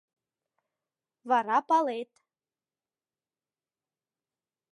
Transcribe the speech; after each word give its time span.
Вара 1.29 1.59
палет... 1.67 2.11